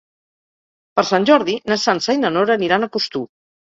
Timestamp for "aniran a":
2.59-2.91